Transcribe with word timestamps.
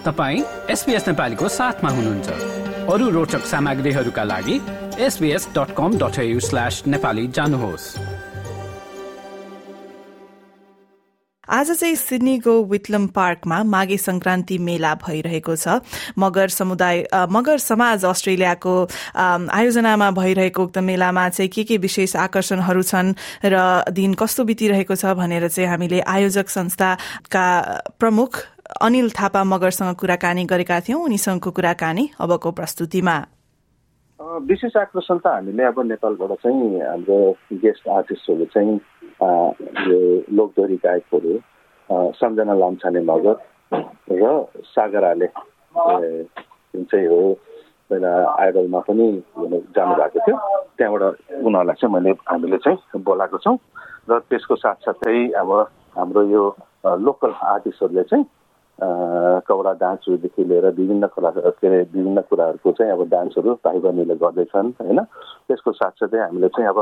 तपाईँ 0.00 0.42
एसपिएस 0.70 1.06
नेपालीको 1.08 1.48
साथमा 1.50 1.90
हुनुहुन्छ। 1.90 2.28
अरू 2.88 3.08
रोचक 3.10 3.44
सामग्रीहरूका 3.46 4.24
लागि 4.24 4.56
एसबिएस 4.98 5.48
डट 5.54 5.70
जानुहोस्। 7.36 7.84
आज 11.48 11.70
चाहिँ 11.70 11.96
सिडनीको 11.96 12.52
विटलम 12.64 13.06
पार्कमा 13.12 13.62
माघे 13.64 13.96
संक्रान्ति 13.98 14.58
मेला 14.58 14.94
भइरहेको 15.04 15.56
छ। 15.56 15.80
मगर 16.16 16.48
समुदाय 16.48 17.04
मगर 17.28 17.58
समाज 17.58 18.04
अस्ट्रेलियाको 18.04 18.74
आयोजनामा 19.18 20.10
भइरहेको 20.10 20.62
उक्त 20.64 20.78
मेलामा 20.78 21.28
चाहिँ 21.28 21.50
के 21.50 21.64
के 21.64 21.76
विशेष 21.76 22.16
आकर्षणहरू 22.16 22.82
छन् 22.82 23.12
र 23.44 23.84
दिन 23.92 24.14
कस्तो 24.14 24.44
बितिरहेको 24.48 24.94
छ 24.96 25.12
भनेर 25.12 25.48
चाहिँ 25.48 25.68
हामीले 25.68 26.00
आयोजक 26.00 26.48
संस्थाका 26.48 27.44
प्रमुख 28.00 28.40
अनिल 28.70 29.10
थापा 29.10 29.42
मगरसँग 29.44 29.94
कुराकानी 30.00 30.44
गरेका 30.46 30.80
थियौं। 30.86 31.02
उनीसँगको 31.02 31.50
कुराकानी 31.50 32.04
अबको 32.20 32.50
प्रस्तुतिमा। 32.58 33.16
विशेष 34.46 34.76
आकर्षण 34.76 35.18
त 35.18 35.26
हामीले 35.26 35.64
अब 35.64 35.78
नेपालबाट 35.90 36.32
चाहिँ 36.38 36.80
हाम्रो 36.80 37.18
गेस्ट 37.58 37.88
आर्टिस्टहरू 37.88 38.44
चाहिँ 38.54 38.74
यो 39.90 39.98
लोकदोरी 40.30 40.76
गायकहरू 40.86 41.32
सम्झना 42.14 42.54
लामछाने 42.54 43.00
मगर 43.10 43.36
र 44.12 44.24
सागर 44.70 45.04
आले 45.04 45.26
जुन 45.26 46.84
चाहिँ 46.84 47.06
हो 47.08 47.20
पहिला 47.90 48.10
आइडलमा 48.40 48.80
पनि 48.86 49.06
जानुभएको 49.74 50.18
थियो। 50.20 50.36
त्यहाँबाट 50.78 51.02
उनीहरूलाई 51.42 51.76
चाहिँ 51.80 51.94
मैले 51.94 52.10
हामीले 52.30 52.58
चाहिँ 52.64 53.02
बोलाएको 53.02 53.38
छौँ। 53.44 53.56
र 54.10 54.18
त्यसको 54.30 54.54
साथसाथै 54.56 55.16
अब 55.42 55.50
हाम्रो 55.96 56.22
यो 56.30 56.44
लोकल 56.86 57.32
आर्टिस्टहरूले 57.54 58.04
चाहिँ 58.10 58.24
कौडा 58.80 59.72
डान्सहरूदेखि 59.80 60.44
लिएर 60.44 60.66
विभिन्न 60.66 61.06
कला 61.14 61.30
के 61.36 61.66
अरे 61.66 61.78
विभिन्न 61.92 62.20
कुराहरूको 62.28 62.72
चाहिँ 62.72 62.92
अब 62.92 63.02
डान्सहरू 63.10 63.54
भाइ 63.64 63.78
बहिनीले 63.78 64.14
गर्दैछन् 64.16 64.72
होइन? 64.80 65.00
त्यसको 65.48 65.72
साथसाथै 65.72 66.18
हामीले 66.18 66.48
चाहिँ 66.48 66.68
अब 66.68 66.78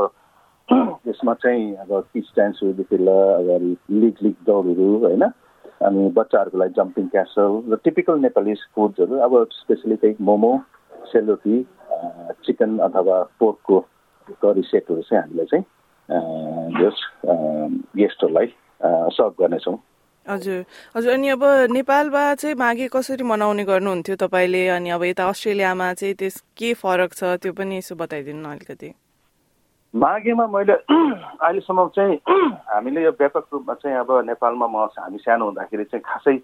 यसमा 1.07 1.33
चाहिँ 1.43 1.75
अब 1.75 1.91
किच 2.13 2.27
डान्सहरूदेखि 2.37 2.97
लिएर 2.97 3.51
अब 3.57 3.75
लिग 3.91 4.15
लिग 4.21 4.35
दौडहरू 4.45 4.97
होइन? 5.03 5.23
अनि 5.87 6.09
बच्चाहरूको 6.15 6.57
लागि 6.57 6.73
जम्पिङ 6.77 7.07
क्यासल 7.07 7.51
र 7.71 7.75
टिपिकल 7.83 8.19
नेपाली 8.19 8.53
फुड्सहरू 8.75 9.19
अब 9.27 9.33
स्पेसली 9.51 9.95
त्यही 9.95 10.15
मोमो 10.21 10.51
सेलरोटी 11.11 11.57
चिकन 12.45 12.77
अथवा 12.87 13.17
पोर्कको 13.39 13.79
करी 14.41 14.61
सेटहरू 14.61 15.01
चाहिँ 15.01 15.23
हामीले 15.23 15.45
चाहिँ 15.45 15.65
गेस्टहरूलाई 17.97 18.47
सर्भ 19.15 19.33
गर्नेछौँ। 19.39 19.77
हजुर। 20.29 20.65
हजुर 20.95 21.13
अनि 21.13 21.29
अब 21.29 21.43
नेपालमा 21.71 22.23
चाहिँ 22.35 22.55
माघे 22.55 22.87
कसरी 22.93 23.23
मनाउने 23.23 23.63
गर्नुहुन्थ्यो 23.63 24.15
तपाईँले? 24.15 24.67
अनि 24.77 24.89
अब 24.89 25.03
यता 25.03 25.27
अस्ट्रेलियामा 25.29 25.93
चाहिँ 25.93 26.15
त्यस 26.15 26.41
के 26.57 26.73
फरक 26.73 27.13
छ? 27.13 27.23
त्यो 27.41 27.53
पनि 27.53 27.77
यसो 27.77 27.95
बताइदिनु 27.95 28.41
न 28.41 28.51
अलिकति। 28.51 28.93
माघेमा 29.93 30.45
मैले 30.47 30.73
अहिलेसम्म 31.41 31.87
चाहिँ 31.95 32.17
हामीले 32.73 33.03
यो 33.03 33.11
व्यापक 33.11 33.45
रूपमा 33.53 33.73
चाहिँ 33.73 33.97
अब 33.97 34.11
नेपालमा 34.25 34.67
म 34.67 34.87
हामी 34.97 35.17
सानो 35.17 35.45
हुँदाखेरि 35.45 35.83
चाहिँ 35.83 36.03
खासै 36.05 36.37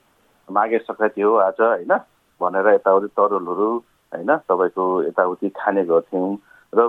माघे 0.50 0.78
सङ्क्रान्ति 0.78 1.22
हो 1.22 1.36
आज 1.46 1.62
होइन? 1.62 1.94
भनेर 2.42 2.68
यताउति 2.74 3.08
तरुलहरू 3.14 3.70
होइन? 4.12 4.32
तपाईँको 4.50 4.86
यताउति 5.04 5.50
खाने 5.50 5.84
गर्थ्यौँ। 5.86 6.38
र 6.74 6.82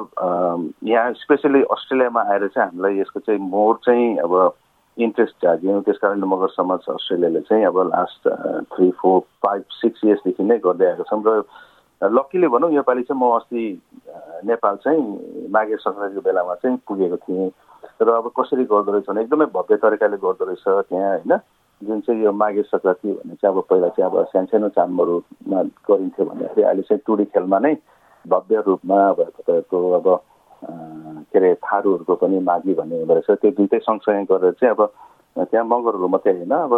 यहाँ 0.84 1.12
स्पेसली 1.12 1.62
अस्ट्रेलियामा 1.62 2.20
आएर 2.32 2.46
चाहिँ 2.48 2.68
हामीलाई 2.68 3.00
यसको 3.00 3.20
चाहिँ 3.20 3.40
मोर 3.40 3.74
चाहिँ 3.84 4.16
अब 4.18 4.32
इन्ट्रेस्ट 4.96 5.34
जाग्यौँ 5.42 5.82
त्यस 5.82 5.98
कारणले 5.98 6.26
मगर 6.26 6.48
समाज 6.50 6.88
अस्ट्रेलियाले 6.88 7.40
चाहिँ 7.42 7.64
अब 7.64 7.78
last 7.86 8.28
three 8.70 8.90
four 8.92 9.20
five 9.42 9.64
six 9.72 10.04
इयर्सदेखि 10.04 10.44
नै 10.44 10.58
गर्दै 10.58 10.86
आएको 10.86 11.04
छौँ 11.04 11.22
र 11.22 11.42
लक्कीले 12.00 12.48
भनौँ 12.48 12.72
योपालि 12.72 13.02
चाहिँ 13.02 13.20
म 13.20 13.30
अस्ति 13.34 13.64
नेपाल 14.44 14.76
चाहिँ 14.78 15.02
माघे 15.50 15.76
सङ्क्रान्तिको 15.78 16.20
बेलामा 16.22 16.54
चाहिँ 16.56 16.78
पुगेको 16.88 17.16
थिएँ 17.18 17.50
र 18.00 18.08
अब 18.10 18.30
कसरी 18.34 18.64
गर्दो 18.66 18.92
रहेछ 18.92 19.04
भने 19.06 19.20
एकदमै 19.22 19.46
भव्य 19.52 19.76
तरिकाले 19.78 20.16
गर्दो 20.18 20.44
रहेछ 20.44 20.64
त्यहाँ 20.88 21.10
होइन 21.10 21.38
जुन 21.80 22.00
चाहिँ 22.00 22.22
यो 22.22 22.32
माघे 22.34 22.62
सङ्क्रान्ति 22.64 23.08
भन्ने 23.10 23.34
चाहिँ 23.34 23.54
अब 23.54 23.62
पहिला 23.64 23.88
चाहिँ 23.90 24.10
अब 24.10 24.24
सानसानो 24.26 24.68
चामहरूमा 24.70 25.62
गरिन्थ्यो 25.84 26.24
भन्दाखेरि 26.26 26.62
अहिले 26.62 26.82
चाहिँ 26.84 27.02
टुडी 27.06 27.24
खेलमा 27.30 27.58
नै 27.58 27.74
भव्य 28.24 28.62
रूपमा 28.66 29.00
अब 29.08 29.20
तपाईँहरूको 29.22 29.92
अब 29.92 30.08
के 30.64 31.38
अरे 31.38 31.54
थारूहरूको 31.54 32.14
पनि 32.16 32.38
माघी 32.40 32.74
भन्ने 32.74 32.96
हुँदो 32.96 33.14
रहेछ। 33.14 33.38
त्यो 33.40 33.50
दुइटै 33.50 33.78
सँगसँगै 33.78 34.24
गरेर 34.30 34.52
चाहिँ 34.60 34.74
अब 34.74 34.80
त्यहाँ 35.36 35.64
मगरहरू 35.64 36.08
मात्रै 36.08 36.32
होइन। 36.32 36.54
अब 36.56 36.72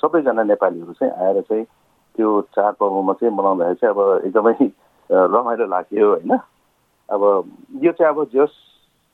सबैजना 0.00 0.42
नेपालीहरू 0.42 0.92
चाहिँ 0.96 1.12
आएर 1.12 1.40
चाहिँ 1.44 1.64
त्यो 2.16 2.28
चाडपर्वमा 2.56 3.12
चाहिँ 3.20 3.34
मनाउँदाखेरि 3.36 3.80
चाहिँ 3.80 3.94
अब 3.94 4.00
एकदमै 4.26 4.54
रमाइलो 5.10 5.66
लाग्यो 5.66 6.08
होइन। 6.08 6.32
अब 7.08 7.22
यो 7.84 7.92
चाहिँ 7.92 8.12
अब 8.14 8.24
जस 8.32 8.52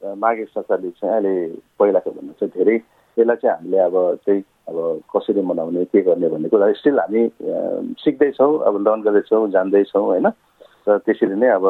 माघे 0.02 0.44
सङ्क्रान्ति 0.54 0.90
चाहिँ 1.00 1.14
अहिले 1.14 1.34
पहिलाको 1.78 2.10
भन्दा 2.10 2.32
चाहिँ 2.38 2.52
धेरै 2.54 2.76
यसलाई 3.16 3.36
चाहिँ 3.36 3.54
हामीले 3.56 3.78
अब 3.82 3.96
चाहिँ 4.26 4.42
अब 4.68 4.76
कसरी 5.10 5.42
मनाउने 5.42 5.84
के 5.90 6.00
गर्ने 6.06 6.28
भन्ने 6.28 6.48
कुरा 6.48 6.72
स्टिल 6.78 6.98
हामी 7.00 7.22
सिक्दैछौँ 7.98 8.52
अब 8.62 8.74
लर्न 8.78 9.00
गर्दैछौँ 9.02 9.48
जान्दैछौँ 9.50 10.04
होइन। 10.06 10.26
र 10.86 10.98
त्यसरी 11.04 11.34
नै 11.34 11.48
अब 11.58 11.66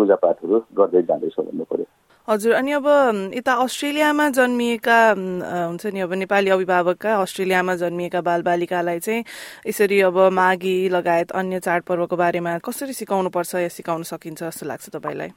पूजापाठहरू 0.00 0.64
गर्दै 0.78 1.02
जाँदैछौँ 1.08 1.44
भन्नु 1.46 1.64
पर्यो। 1.70 1.86
हजुर 2.28 2.52
अनि 2.54 2.72
अब 2.72 2.86
यता 3.34 3.52
अस्ट्रेलियामा 3.62 4.28
जन्मिएका 4.38 4.98
हुन्छ 5.10 5.86
नि 5.86 6.00
अब 6.00 6.12
नेपाली 6.14 6.50
अभिभावकका 6.56 7.10
अस्ट्रेलियामा 7.20 7.74
जन्मिएका 7.82 8.20
बालबालिकालाई 8.22 8.98
चाहिँ 8.98 9.24
यसरी 9.66 10.00
अब 10.08 10.18
माघी 10.30 10.76
लगायत 10.94 11.32
अन्य 11.34 11.60
चाडपर्वको 11.66 12.16
बारेमा 12.16 12.58
कसरी 12.62 12.92
सिकाउनु 12.94 13.30
पर्छ 13.34 13.54
या 13.66 13.68
सिकाउन 13.68 14.02
सकिन्छ 14.12 14.42
जस्तो 14.42 14.66
लाग्छ 14.66 14.88
तपाईँलाई? 14.94 15.30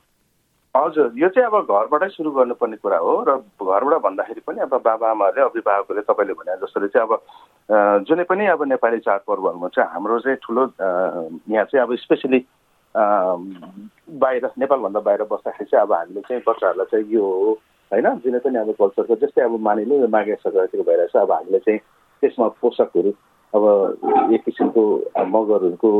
हजुर 0.76 1.12
यो 1.18 1.28
चाहिँ 1.34 1.48
अब 1.48 1.56
घरबाटै 1.66 2.10
सुरु 2.14 2.30
गर्नुपर्ने 2.38 2.78
कुरा 2.84 2.98
हो 2.98 3.14
र 3.26 3.30
घरबाट 3.58 4.02
भन्दाखेरि 4.06 4.42
पनि 4.46 4.60
अब 4.66 4.74
बाबा 4.86 5.10
आमाहरूले 5.10 5.46
अभिभावकहरूले 5.46 6.06
तपाईँले 6.10 6.34
भने 6.34 6.58
जसरी 6.62 6.88
चाहिँ 6.94 7.08
अब 7.08 8.06
जुनै 8.06 8.24
पनि 8.30 8.46
अब 8.54 8.64
नेपाली 8.70 9.00
चाडपर्वहरूमा 9.06 9.68
चाहिँ 9.74 9.90
हाम्रो 9.94 10.20
चाहिँ 10.26 10.38
ठुलो 10.46 10.64
यहाँ 10.78 11.66
चाहिँ 11.70 11.84
अब 11.86 11.96
स्पेसली 12.06 12.40
बाहिर 14.08 14.50
नेपालभन्दा 14.60 15.00
बाहिर 15.02 15.24
बस्दाखेरि 15.26 15.66
चाहिँ 15.66 15.82
अब 15.82 15.94
हामीले 15.94 16.22
चाहिँ 16.22 16.42
बच्चाहरूलाई 16.48 16.86
चाहिँ 16.92 17.06
यो 17.10 17.22
हो 17.24 17.52
होइन 17.92 18.08
जुनै 18.20 18.40
पनि 18.40 18.58
अब 18.58 18.72
कल्चरको 18.74 19.16
जस्तै 19.18 19.42
अब 19.44 19.60
मानिलिउँ 19.62 20.00
यो 20.02 20.08
माघे 20.10 20.36
सङ्क्रान्तिको 20.38 20.84
भएर 20.84 21.06
चाहिँ 21.08 21.26
अब 21.26 21.32
हामीले 21.32 21.60
चाहिँ 21.60 21.80
त्यसमा 22.24 22.48
पोसाकहरू 22.60 23.12
अब 23.54 23.64
एक 24.34 24.44
किसिमको 24.44 24.84
मगरहरूको 25.30 25.92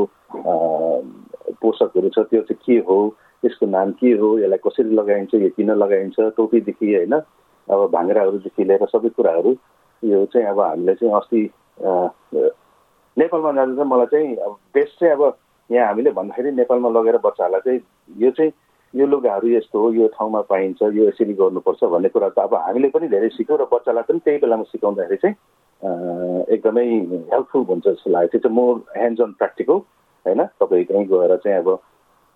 पोसाकहरू 1.60 2.08
छ 2.10 2.26
त्यो 2.26 2.42
चाहिँ 2.42 2.60
के 2.60 2.78
हो 2.84 2.98
त्यसको 3.42 3.66
नाम 3.68 3.92
के 3.94 4.12
हो 4.16 4.28
यसलाई 4.38 4.58
कसरी 4.60 4.94
लगाइन्छ 4.94 5.34
यो 5.36 5.48
किन 5.50 5.70
लगाइन्छ 5.76 6.28
टोपीदेखि 6.36 6.94
होइन 6.94 7.14
अब 7.14 7.88
भाङ्राहरूदेखि 7.90 8.64
लिएर 8.64 8.86
सबै 8.88 9.08
कुराहरू 9.10 9.56
यो 10.02 10.24
चाहिँ 10.26 10.48
अब 10.48 10.60
हामीले 10.60 10.94
चाहिँ 10.96 11.14
अस्ति 11.14 11.42
नेपालमा 13.16 13.52
जाँदा 13.52 13.74
चाहिँ 13.74 13.90
मलाई 13.90 14.06
चाहिँ 14.06 14.36
अब 14.38 14.56
बेस्ट 14.74 15.00
चाहिँ 15.00 15.14
अब 15.14 15.36
यहाँ 15.70 15.88
हामीले 15.88 16.10
भन्दाखेरि 16.12 16.50
नेपालमा 16.52 16.88
लगेर 16.90 17.18
बच्चाहरूलाई 17.22 17.60
चाहिँ 17.62 17.93
यो 18.08 18.30
चाहिँ 18.30 18.52
यो 18.94 19.06
लुगाहरू 19.06 19.48
यस्तो 19.48 19.80
हो 19.80 19.92
यो 19.92 20.06
ठाउँमा 20.08 20.40
पाइन्छ 20.50 20.82
यो 20.82 21.08
यसरी 21.08 21.34
गर्नुपर्छ 21.34 21.84
भन्ने 21.84 22.08
कुरा 22.08 22.28
त 22.28 22.38
अब 22.38 22.54
हामीले 22.54 22.88
पनि 22.94 23.08
धेरै 23.08 23.28
सिक्यौँ 23.36 23.58
र 23.58 23.64
बच्चालाई 23.72 24.02
पनि 24.08 24.18
त्यही 24.24 24.38
बेलामा 24.38 24.64
सिकाउँदाखेरि 24.70 25.16
चाहिँ 25.16 25.36
एकदमै 26.54 26.86
हेल्पफुल 27.32 27.62
हुन्छ 27.68 27.86
जस्तो 27.86 28.10
लाग्यो। 28.10 28.28
त्यो 28.28 28.40
चाहिँ 28.40 28.56
मोर 28.56 28.74
ह्यान्ड्स 28.96 29.20
अन 29.20 29.32
प्र्याक्टिकल 29.38 29.78
होइन? 30.26 30.40
तपाईँ 30.60 30.84
त्यहीँ 30.84 31.06
गएर 31.06 31.36
चाहिँ 31.36 31.58
अब 31.58 31.68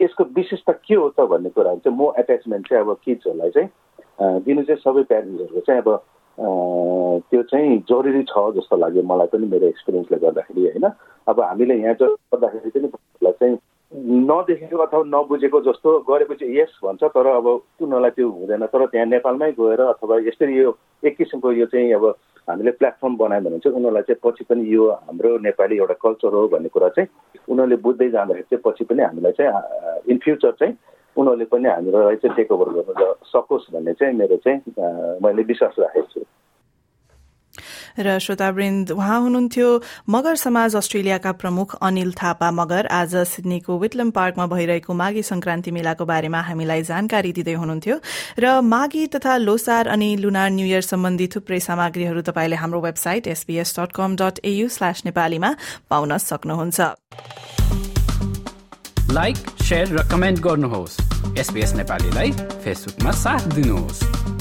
यसको 0.01 0.25
विशेषता 0.37 0.73
के 0.73 0.95
हो 0.95 1.09
त 1.15 1.21
भन्ने 1.31 1.51
कुराहरू 1.55 1.81
चाहिँ 1.85 1.97
म 1.99 2.13
एट्याचमेन्ट 2.19 2.69
चाहिँ 2.69 2.85
अब 2.85 2.97
किड्सहरूलाई 3.05 3.51
चाहिँ 3.51 4.41
दिनु 4.43 4.63
चाहिँ 4.63 4.81
सबै 4.83 5.03
प्यारेन्ट्सहरूको 5.11 5.61
चाहिँ 5.67 5.83
अब 5.83 5.89
त्यो 7.31 7.43
चाहिँ 7.51 7.79
जरुरी 7.89 8.23
छ 8.31 8.35
जस्तो 8.59 8.77
लाग्यो 8.77 9.03
मलाई 9.03 9.27
पनि 9.33 9.47
मेरो 9.47 9.67
एक्सपिरियन्सले 9.67 10.19
गर्दाखेरि 10.19 10.63
होइन? 10.67 10.87
अब 11.29 11.41
हामीले 11.41 11.75
यहाँ 11.75 11.95
गर्दाखेरि 11.95 12.71
पनि 12.71 12.89
नदेखेको 14.49 14.77
अथवा 14.81 15.03
नबुझेको 15.13 15.61
जस्तो 15.61 15.91
गरेपछि 16.09 16.47
यस 16.59 16.73
भन्छ 16.85 17.05
तर 17.13 17.27
अब 17.37 17.47
उनीहरूलाई 17.85 18.11
त्यो 18.17 18.29
हुँदैन। 18.29 18.65
तर 18.73 18.87
त्यहाँ 18.89 19.07
नेपालमै 19.07 19.53
गएर 19.53 19.81
अथवा 19.93 20.17
यसरी 20.25 20.57
यो 20.57 20.73
एक 21.05 21.17
किसिमको 21.17 21.53
यो 21.53 21.67
चाहिँ 21.69 21.93
अब 21.93 22.05
हामीले 22.49 22.71
प्लेटफर्म 22.81 23.17
बनायो 23.17 23.45
भने 23.45 23.59
चाहिँ 23.61 23.77
उनीहरूलाई 23.77 24.03
चाहिँ 24.09 24.21
पछि 24.25 24.45
पनि 24.49 24.65
यो 24.73 24.89
हाम्रो 24.89 25.37
नेपाली 25.45 25.77
एउटा 25.77 25.95
कल्चर 26.01 26.33
हो 26.33 26.49
भन्ने 26.49 26.69
कुरा 26.73 26.89
चाहिँ 26.97 27.09
उनीहरूले 27.45 27.77
बुझ्दै 27.77 28.09
जाँदाखेरि 28.09 28.49
चाहिँ 28.49 28.63
पछि 28.65 28.85
पनि 28.89 29.03
हामीलाई 29.05 29.33
चाहिँ 29.37 29.53
इन 30.09 30.17
फ्युचर 30.25 30.53
चाहिँ 30.57 30.75
उनीहरूले 31.17 31.45
पनि 31.53 31.69
हामीलाई 31.69 32.17
चाहिँ 32.17 32.37
टेक 32.37 32.53
ओभर 32.53 32.69
गर्न 32.73 33.13
सकोस् 33.29 33.73
भन्ने 33.73 33.93
चाहिँ 34.01 34.15
मेरो 34.17 34.37
चाहिँ 34.49 34.61
मैले 35.21 35.43
विश्वास 35.45 35.77
राखेको 35.79 36.09
छु। 36.09 36.18
र 37.99 38.19
श्रोतावृन्द 38.19 38.91
उहाँ 38.91 39.21
हुनुहुन्थ्यो 39.21 39.69
मगर 40.09 40.37
समाज 40.37 40.77
अस्ट्रेलियाका 40.77 41.33
प्रमुख 41.33 41.75
अनिल 41.83 42.13
थापा 42.13 42.51
मगर। 42.51 42.87
आज 42.87 43.17
सिडनीको 43.29 43.79
विटलम 43.79 44.11
पार्कमा 44.11 44.47
भइरहेको 44.47 44.93
माघी 44.95 45.23
संक्रान्ति 45.23 45.71
मेलाको 45.71 46.05
बारेमा 46.07 46.41
हामीलाई 46.41 46.83
जानकारी 46.83 47.33
दिँदै 47.33 47.55
हुनुहुन्थ्यो। 47.55 47.97
र 48.39 48.61
माघी 48.63 49.07
तथा 49.07 49.37
लोसार 49.39 49.89
अनि 49.89 50.17
लुनार 50.17 50.51
न्यू 50.51 50.67
इयर 50.67 50.83
सम्बन्धी 50.83 51.27
थुप्रै 51.35 51.61
सामग्रीहरू 51.61 52.21
तपाईँले 52.23 52.57
हाम्रो 52.57 52.81
website 52.81 53.27
SBS 53.27 53.75
dot 53.79 53.93
com 53.93 54.17
dot 54.17 54.41
AU 54.45 54.69
slash 54.69 55.03
नेपालीमा 55.05 55.55
पाउन 55.91 56.17
सक्नुहुन्छ। 56.19 56.81
लाइक 59.11 59.37
र 59.73 60.03
कमेन्ट 60.11 60.39
गर्नुहोस्। 60.41 60.97
एसबीएस 61.39 61.73
नेपालीलाई 61.75 62.31
फेसबुकमा 62.65 63.11
साथ 63.13 63.43
दिनुहोस्। 63.55 64.38